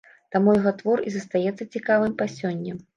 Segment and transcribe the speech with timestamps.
[0.35, 2.81] Таму яго твор і застаецца цікавым па сёння.